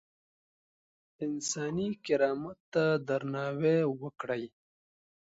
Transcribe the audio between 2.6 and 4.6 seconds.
ته درناوی وکړئ.